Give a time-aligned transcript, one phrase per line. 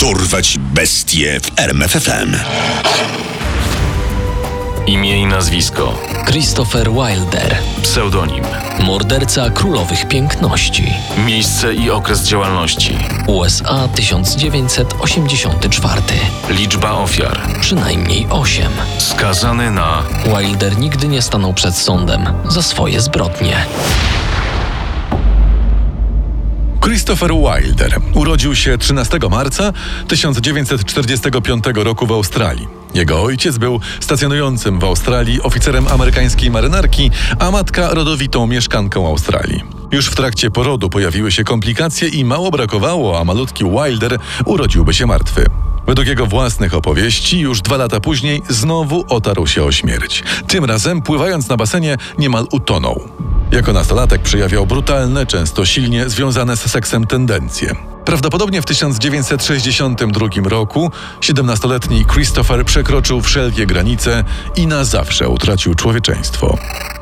[0.00, 2.36] Dorwać bestie w RMFFM.
[4.86, 5.98] Imię i nazwisko.
[6.26, 8.44] Christopher Wilder, Pseudonim.
[8.80, 10.94] morderca królowych piękności.
[11.26, 12.98] Miejsce i okres działalności.
[13.26, 16.02] USA 1984.
[16.48, 17.40] Liczba ofiar.
[17.60, 18.66] Przynajmniej 8.
[18.98, 20.02] Skazany na
[20.38, 23.56] Wilder nigdy nie stanął przed sądem za swoje zbrodnie.
[27.08, 29.72] Christopher Wilder urodził się 13 marca
[30.08, 32.68] 1945 roku w Australii.
[32.94, 39.62] Jego ojciec był stacjonującym w Australii oficerem amerykańskiej marynarki, a matka rodowitą mieszkanką Australii.
[39.92, 45.06] Już w trakcie porodu pojawiły się komplikacje i mało brakowało, a malutki Wilder urodziłby się
[45.06, 45.46] martwy.
[45.86, 50.22] Według jego własnych opowieści, już dwa lata później znowu otarł się o śmierć.
[50.46, 53.08] Tym razem, pływając na basenie, niemal utonął.
[53.52, 57.74] Jako nastolatek przejawiał brutalne, często silnie związane z seksem tendencje.
[58.04, 64.24] Prawdopodobnie w 1962 roku 17-letni Christopher przekroczył wszelkie granice
[64.56, 66.58] i na zawsze utracił człowieczeństwo.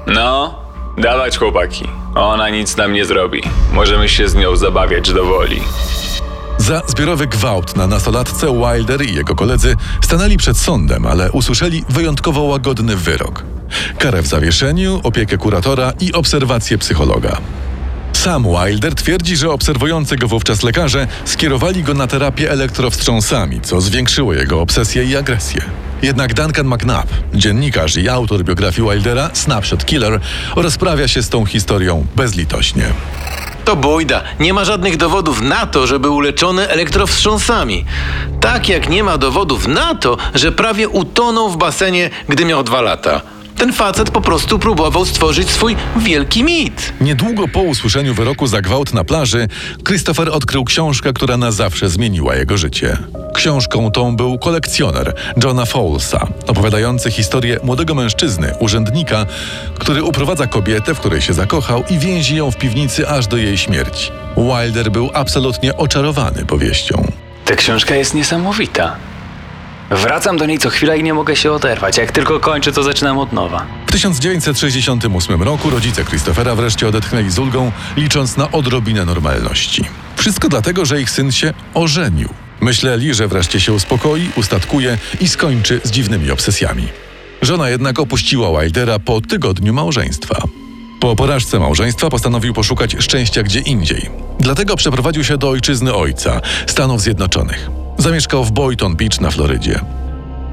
[0.07, 0.59] No,
[0.99, 1.89] dawać chłopaki.
[2.15, 3.43] Ona nic nam nie zrobi.
[3.73, 5.63] Możemy się z nią zabawiać do woli.
[6.59, 12.43] Za zbiorowy gwałt na nastolatce Wilder i jego koledzy stanęli przed sądem, ale usłyszeli wyjątkowo
[12.43, 13.56] łagodny wyrok.
[13.99, 17.37] Karę w zawieszeniu, opiekę kuratora i obserwację psychologa.
[18.13, 24.35] Sam Wilder twierdzi, że obserwujący go wówczas lekarze skierowali go na terapię elektrowstrząsami, co zwiększyło
[24.35, 25.61] jego obsesję i agresję.
[26.03, 30.21] Jednak Duncan McNabb, dziennikarz i autor biografii Wildera Snapshot Killer,
[30.57, 32.85] rozprawia się z tą historią bezlitośnie.
[33.65, 34.23] To bójda.
[34.41, 37.85] Nie ma żadnych dowodów na to, że był uleczony elektrowstrząsami.
[38.41, 42.81] Tak jak nie ma dowodów na to, że prawie utonął w basenie, gdy miał dwa
[42.81, 43.21] lata.
[43.59, 46.93] Ten facet po prostu próbował stworzyć swój wielki mit.
[47.01, 49.49] Niedługo po usłyszeniu wyroku za gwałt na plaży,
[49.87, 52.99] Christopher odkrył książkę, która na zawsze zmieniła jego życie.
[53.35, 59.27] Książką tą był kolekcjoner Johna Fowlesa, opowiadający historię młodego mężczyzny, urzędnika,
[59.79, 63.59] który uprowadza kobietę, w której się zakochał i więzi ją w piwnicy aż do jej
[63.59, 64.11] śmierci.
[64.37, 67.13] Wilder był absolutnie oczarowany powieścią.
[67.45, 68.97] Ta książka jest niesamowita.
[69.91, 71.99] Wracam do niej co chwila i nie mogę się oderwać.
[71.99, 73.67] Jak tylko kończę, to zaczynam od nowa.
[73.87, 79.85] W 1968 roku rodzice Christophera wreszcie odetchnęli z ulgą, licząc na odrobinę normalności.
[80.17, 82.29] Wszystko dlatego, że ich syn się ożenił.
[82.61, 86.89] Myśleli, że wreszcie się uspokoi, ustatkuje i skończy z dziwnymi obsesjami.
[87.43, 90.43] Żona jednak opuściła Wildera po tygodniu małżeństwa.
[91.01, 94.11] Po porażce małżeństwa postanowił poszukać szczęścia gdzie indziej.
[94.41, 97.86] Dlatego przeprowadził się do ojczyzny ojca, Stanów Zjednoczonych.
[98.07, 99.81] Zamieszkał w Boynton Beach na Florydzie.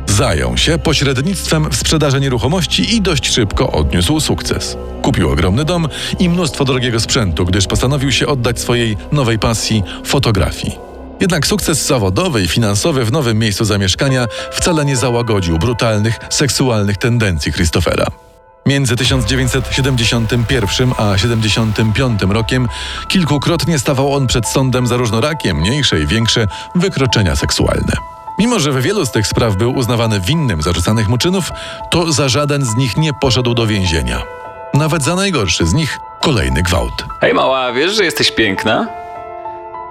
[0.09, 4.77] Zajął się pośrednictwem w sprzedaży nieruchomości i dość szybko odniósł sukces.
[5.01, 5.87] Kupił ogromny dom
[6.19, 10.75] i mnóstwo drogiego sprzętu, gdyż postanowił się oddać swojej nowej pasji fotografii.
[11.19, 17.53] Jednak sukces zawodowy i finansowy w nowym miejscu zamieszkania wcale nie załagodził brutalnych, seksualnych tendencji
[17.53, 18.22] Christophera.
[18.66, 22.68] Między 1971 a 75 rokiem
[23.07, 27.94] kilkukrotnie stawał on przed sądem za różnorakie, mniejsze i większe wykroczenia seksualne.
[28.40, 31.51] Mimo, że w wielu z tych spraw był uznawany winnym zarzucanych mu czynów,
[31.91, 34.22] to za żaden z nich nie poszedł do więzienia.
[34.74, 37.06] Nawet za najgorszy z nich kolejny gwałt.
[37.22, 38.88] Hej mała, wiesz, że jesteś piękna?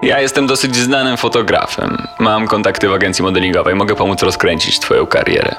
[0.02, 2.06] Ja jestem dosyć znanym fotografem.
[2.18, 5.54] Mam kontakty w agencji modelingowej, mogę pomóc rozkręcić twoją karierę.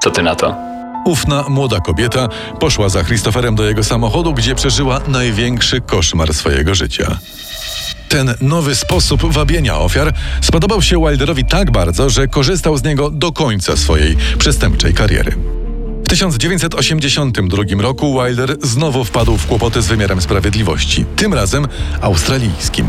[0.00, 0.71] Co ty na to?
[1.04, 2.28] Ufna młoda kobieta
[2.60, 7.18] poszła za Christopherem do jego samochodu, gdzie przeżyła największy koszmar swojego życia.
[8.08, 13.32] Ten nowy sposób wabienia ofiar spodobał się Wilderowi tak bardzo, że korzystał z niego do
[13.32, 15.36] końca swojej przestępczej kariery.
[16.04, 21.68] W 1982 roku Wilder znowu wpadł w kłopoty z wymiarem sprawiedliwości, tym razem
[22.00, 22.86] australijskim.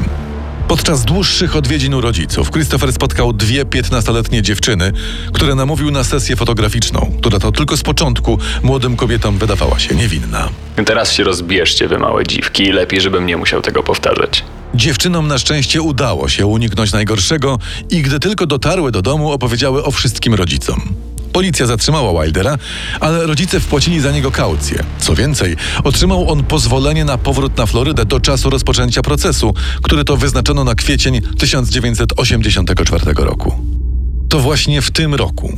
[0.73, 4.91] Podczas dłuższych odwiedzin u rodziców Christopher spotkał dwie 15-letnie dziewczyny,
[5.34, 10.50] które namówił na sesję fotograficzną, która to tylko z początku młodym kobietom wydawała się niewinna.
[10.85, 14.44] Teraz się rozbierzcie, wy małe dziwki, i lepiej, żebym nie musiał tego powtarzać.
[14.75, 17.59] Dziewczynom na szczęście udało się uniknąć najgorszego
[17.89, 20.81] i gdy tylko dotarły do domu, opowiedziały o wszystkim rodzicom.
[21.33, 22.57] Policja zatrzymała Wildera,
[23.00, 24.83] ale rodzice wpłacili za niego kaucję.
[25.00, 30.18] Co więcej, otrzymał on pozwolenie na powrót na Florydę do czasu rozpoczęcia procesu, który to
[30.18, 33.56] wyznaczono na kwiecień 1984 roku.
[34.30, 35.57] To właśnie w tym roku,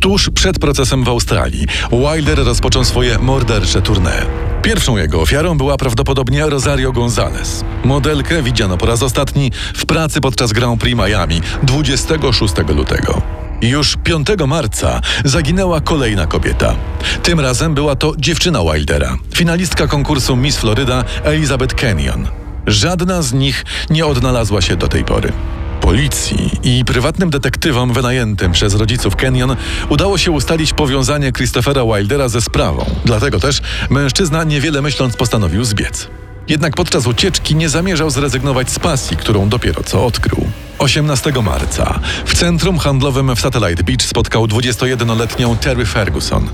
[0.00, 4.26] tuż przed procesem w Australii, Wilder rozpoczął swoje mordercze tournée.
[4.62, 7.64] Pierwszą jego ofiarą była prawdopodobnie Rosario Gonzalez.
[7.84, 13.45] Modelkę widziano po raz ostatni w pracy podczas Grand Prix Miami 26 lutego.
[13.62, 16.76] Już 5 marca zaginęła kolejna kobieta.
[17.22, 22.28] Tym razem była to dziewczyna Wildera, finalistka konkursu Miss Florida Elizabeth Kenyon.
[22.66, 25.32] Żadna z nich nie odnalazła się do tej pory.
[25.80, 29.56] Policji i prywatnym detektywom wynajętym przez rodziców Kenyon
[29.88, 32.84] udało się ustalić powiązanie Christophera Wildera ze sprawą.
[33.04, 33.60] Dlatego też
[33.90, 36.08] mężczyzna niewiele myśląc postanowił zbiec.
[36.48, 40.46] Jednak podczas ucieczki nie zamierzał zrezygnować z pasji, którą dopiero co odkrył.
[40.78, 46.48] 18 marca w centrum handlowym w Satellite Beach spotkał 21-letnią Terry Ferguson.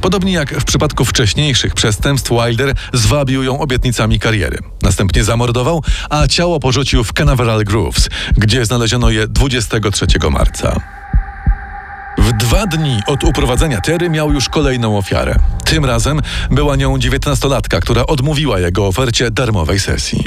[0.00, 4.58] Podobnie jak w przypadku wcześniejszych przestępstw, Wilder zwabił ją obietnicami kariery.
[4.82, 8.08] Następnie zamordował, a ciało porzucił w Canaveral Groves,
[8.38, 11.01] gdzie znaleziono je 23 marca.
[12.18, 15.34] W dwa dni od uprowadzenia Terry miał już kolejną ofiarę.
[15.64, 16.20] Tym razem
[16.50, 20.24] była nią dziewiętnastolatka, która odmówiła jego ofercie darmowej sesji.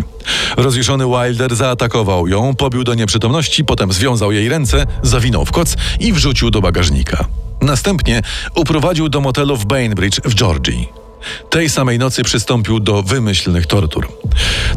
[0.57, 6.13] Rozjuszony Wilder zaatakował ją, pobił do nieprzytomności, potem związał jej ręce, zawinął w koc i
[6.13, 7.25] wrzucił do bagażnika.
[7.61, 8.21] Następnie
[8.55, 10.89] uprowadził do motelu w Bainbridge w Georgii.
[11.49, 14.07] Tej samej nocy przystąpił do wymyślnych tortur.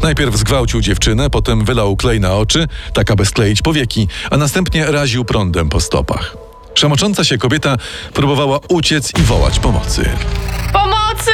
[0.03, 5.25] Najpierw zgwałcił dziewczynę, potem wylał klej na oczy, tak aby skleić powieki, a następnie raził
[5.25, 6.48] prądem po stopach.
[6.79, 7.77] Przemocząca się kobieta
[8.13, 10.09] próbowała uciec i wołać pomocy.
[10.73, 11.31] Pomocy!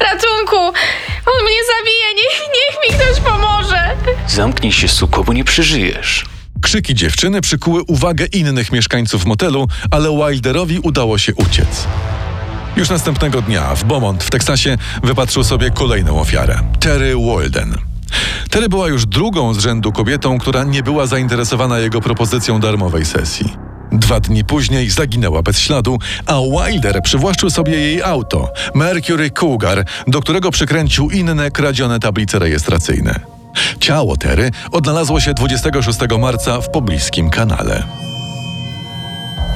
[0.00, 0.56] Ratunku!
[1.26, 2.14] On mnie zabije!
[2.16, 3.96] Niech, niech mi ktoś pomoże!
[4.28, 6.26] Zamknij się, suko, bo nie przeżyjesz.
[6.62, 11.86] Krzyki dziewczyny przykuły uwagę innych mieszkańców motelu, ale Wilderowi udało się uciec.
[12.76, 17.78] Już następnego dnia w Beaumont w Teksasie wypatrzył sobie kolejną ofiarę Terry Walden.
[18.50, 23.67] Terry była już drugą z rzędu kobietą, która nie była zainteresowana jego propozycją darmowej sesji.
[23.92, 30.20] Dwa dni później zaginęła bez śladu, a Wilder przywłaszczył sobie jej auto Mercury Cougar, do
[30.20, 33.20] którego przykręcił inne kradzione tablice rejestracyjne.
[33.80, 37.84] Ciało Terry odnalazło się 26 marca w pobliskim kanale.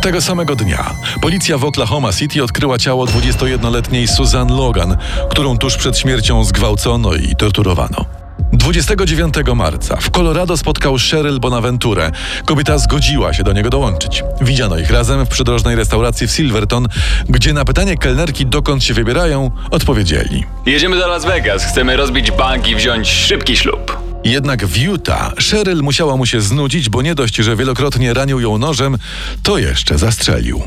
[0.01, 4.97] Tego samego dnia policja w Oklahoma City odkryła ciało 21-letniej Susan Logan,
[5.31, 8.22] którą tuż przed śmiercią zgwałcono i torturowano.
[8.63, 12.11] 29 marca w Colorado spotkał Cheryl Bonaventure.
[12.45, 14.25] Kobieta zgodziła się do niego dołączyć.
[14.41, 16.89] Widziano ich razem w przydrożnej restauracji w Silverton,
[17.29, 20.45] gdzie na pytanie kelnerki, dokąd się wybierają, odpowiedzieli.
[20.67, 23.99] Jedziemy do Las Vegas, chcemy rozbić bank i wziąć szybki ślub.
[24.25, 28.59] Jednak w Utah Cheryl musiała mu się znudzić, bo nie dość, że wielokrotnie ranił ją
[28.59, 28.99] nożem,
[29.43, 30.63] to jeszcze zastrzelił.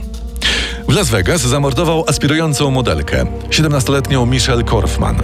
[0.87, 5.23] W Las Vegas zamordował aspirującą modelkę, 17-letnią Michelle Korfman.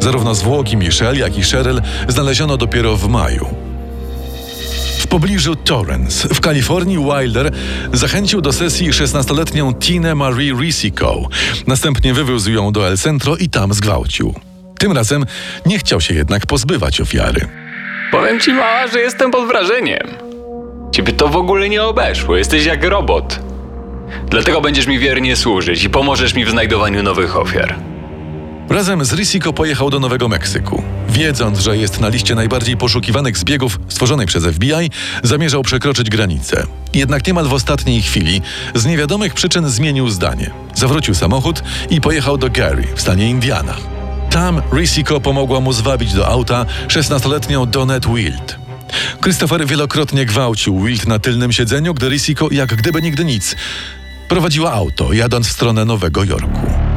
[0.00, 3.46] Zarówno zwłoki Michelle, jak i Cheryl znaleziono dopiero w maju.
[4.98, 7.50] W pobliżu Torrance, w Kalifornii, Wilder
[7.92, 11.28] zachęcił do sesji 16-letnią Tinę Marie Risico.
[11.66, 14.34] Następnie wywiózł ją do El Centro i tam zgwałcił.
[14.78, 15.26] Tym razem
[15.66, 17.48] nie chciał się jednak pozbywać ofiary.
[18.10, 20.08] Powiem ci, mała, że jestem pod wrażeniem.
[20.92, 23.40] Ciebie to w ogóle nie obeszło, jesteś jak robot.
[24.30, 27.74] Dlatego będziesz mi wiernie służyć i pomożesz mi w znajdowaniu nowych ofiar.
[28.70, 30.82] Razem z Risico pojechał do Nowego Meksyku.
[31.08, 34.90] Wiedząc, że jest na liście najbardziej poszukiwanych zbiegów stworzonej przez FBI,
[35.22, 36.66] zamierzał przekroczyć granicę.
[36.94, 38.42] Jednak niemal w ostatniej chwili
[38.74, 40.50] z niewiadomych przyczyn zmienił zdanie.
[40.74, 43.74] Zawrócił samochód i pojechał do Gary w stanie Indiana.
[44.30, 48.58] Tam Risico pomogła mu zwabić do auta 16-letnią Donette Wild.
[49.22, 53.56] Christopher wielokrotnie gwałcił Wild na tylnym siedzeniu, gdy Risico, jak gdyby nigdy nic,
[54.28, 56.87] prowadziła auto, jadąc w stronę Nowego Jorku.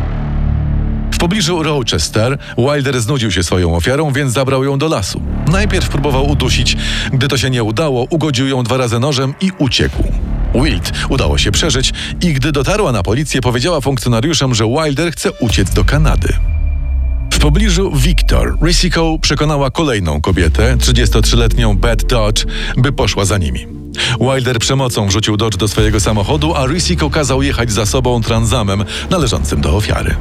[1.21, 5.21] Pobliżu Rochester Wilder znudził się swoją ofiarą, więc zabrał ją do lasu.
[5.51, 6.77] Najpierw próbował udusić,
[7.13, 10.03] gdy to się nie udało, ugodził ją dwa razy nożem i uciekł.
[10.55, 15.73] Wild udało się przeżyć i gdy dotarła na policję, powiedziała funkcjonariuszom, że Wilder chce uciec
[15.73, 16.33] do Kanady.
[17.33, 22.45] W pobliżu Victor, Risico przekonała kolejną kobietę, 33-letnią Beth Dodge,
[22.77, 23.67] by poszła za nimi.
[24.19, 29.61] Wilder przemocą wrzucił Dodge do swojego samochodu, a Risico kazał jechać za sobą transamem należącym
[29.61, 30.15] do ofiary.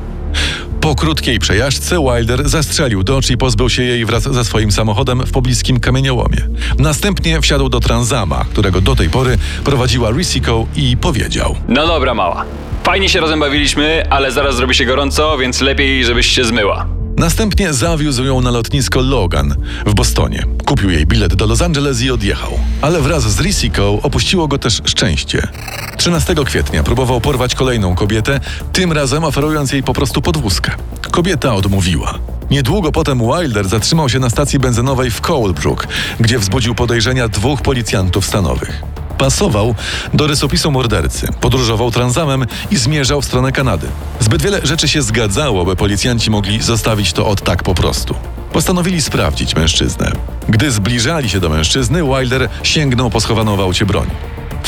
[0.90, 5.32] Po krótkiej przejażdżce Wilder zastrzelił Dodge i pozbył się jej wraz ze swoim samochodem w
[5.32, 6.48] pobliskim kamieniołomie.
[6.78, 12.44] Następnie wsiadł do transama, którego do tej pory prowadziła Risico i powiedział– No dobra, mała.
[12.84, 16.99] Fajnie się razem bawiliśmy, ale zaraz zrobi się gorąco, więc lepiej, żebyś się zmyła.
[17.20, 19.54] Następnie zawiózł ją na lotnisko Logan
[19.86, 20.44] w Bostonie.
[20.66, 22.52] Kupił jej bilet do Los Angeles i odjechał.
[22.82, 25.48] Ale wraz z Risico opuściło go też szczęście.
[25.98, 28.40] 13 kwietnia próbował porwać kolejną kobietę,
[28.72, 30.72] tym razem oferując jej po prostu podwózkę.
[31.10, 32.18] Kobieta odmówiła.
[32.50, 35.88] Niedługo potem Wilder zatrzymał się na stacji benzynowej w Colebrook,
[36.20, 38.82] gdzie wzbudził podejrzenia dwóch policjantów stanowych.
[39.20, 39.74] Pasował
[40.14, 43.86] do rysopisu mordercy, podróżował transamem i zmierzał w stronę Kanady.
[44.20, 48.14] Zbyt wiele rzeczy się zgadzało, by policjanci mogli zostawić to od tak po prostu.
[48.52, 50.12] Postanowili sprawdzić mężczyznę.
[50.48, 54.10] Gdy zbliżali się do mężczyzny, Wilder sięgnął po schowaną w aucie broń.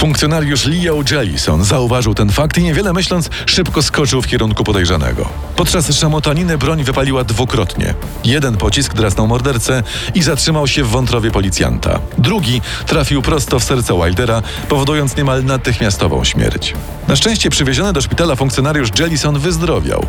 [0.02, 5.28] Funkcjonariusz Leo Jellison zauważył ten fakt i niewiele myśląc, szybko skoczył w kierunku podejrzanego.
[5.56, 7.94] Podczas szamotaniny broń wypaliła dwukrotnie.
[8.25, 9.82] Jeden pocisk drasnął mordercę
[10.14, 12.00] i zatrzymał się w wątrowie policjanta.
[12.18, 16.75] Drugi trafił prosto w serce Wildera, powodując niemal natychmiastową śmierć.
[17.09, 20.06] Na szczęście przywieziony do szpitala funkcjonariusz Jellison wyzdrowiał.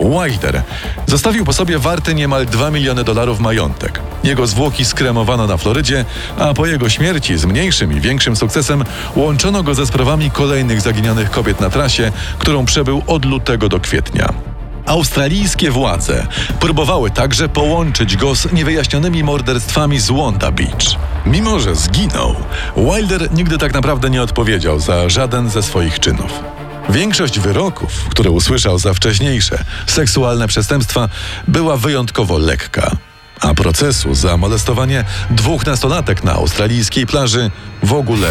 [0.00, 0.62] Wilder
[1.06, 4.00] zostawił po sobie warty niemal 2 miliony dolarów majątek.
[4.24, 6.04] Jego zwłoki skremowano na Florydzie,
[6.38, 8.84] a po jego śmierci z mniejszym i większym sukcesem
[9.16, 14.32] łączono go ze sprawami kolejnych zaginionych kobiet na trasie, którą przebył od lutego do kwietnia.
[14.86, 16.26] Australijskie władze
[16.60, 20.96] próbowały także połączyć go z niewyjaśnionymi morderstwami z Wanda Beach.
[21.26, 22.34] Mimo, że zginął,
[22.76, 26.59] Wilder nigdy tak naprawdę nie odpowiedział za żaden ze swoich czynów.
[26.90, 31.08] Większość wyroków, które usłyszał za wcześniejsze seksualne przestępstwa,
[31.48, 32.96] była wyjątkowo lekka,
[33.40, 37.50] a procesu za molestowanie dwóch nastolatek na australijskiej plaży
[37.82, 38.28] w ogóle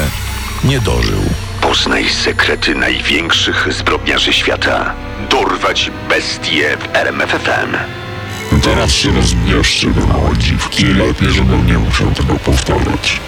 [0.63, 1.21] nie dożył.
[1.61, 4.93] Poznaj sekrety największych zbrodniarzy świata.
[5.29, 7.77] Dorwać bestie w RMFFM.
[8.63, 10.85] Teraz się rozbierzcie do małe dziwki.
[10.85, 13.19] Lepiej, żebym nie musiał tego powtarzać.